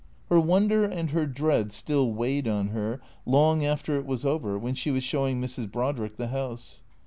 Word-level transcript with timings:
Her 0.29 0.39
wonder 0.39 0.83
and 0.83 1.11
her 1.11 1.27
dread 1.27 1.71
still 1.71 2.11
weighed 2.11 2.47
on 2.47 2.69
her, 2.69 3.01
long 3.23 3.63
after 3.63 3.97
it 3.97 4.05
was 4.07 4.25
over, 4.25 4.57
when 4.57 4.73
she 4.73 4.89
was 4.89 5.03
showing 5.03 5.39
Mrs. 5.39 5.71
Brodrick 5.71 6.17
the 6.17 6.29
house. 6.29 6.81